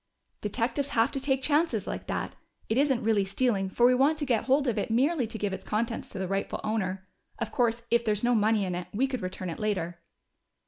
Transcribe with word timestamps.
"Detectives 0.41 0.89
have 0.97 1.11
to 1.11 1.19
take 1.19 1.43
chances 1.43 1.85
like 1.85 2.07
that. 2.07 2.33
It 2.69 2.79
isn't 2.79 3.03
really 3.03 3.23
stealing, 3.23 3.69
for 3.69 3.85
we 3.85 3.93
want 3.93 4.17
to 4.17 4.25
get 4.25 4.45
hold 4.45 4.65
of 4.65 4.79
it 4.79 4.89
merely 4.89 5.27
to 5.27 5.37
give 5.37 5.53
its 5.53 5.63
contents 5.63 6.09
to 6.09 6.17
the 6.17 6.27
rightful 6.27 6.59
owner. 6.63 7.07
Of 7.37 7.51
course, 7.51 7.83
if 7.91 8.03
there's 8.03 8.23
no 8.23 8.33
money 8.33 8.65
in 8.65 8.73
it, 8.73 8.87
we 8.95 9.05
could 9.05 9.21
return 9.21 9.51
it 9.51 9.59
later." 9.59 10.01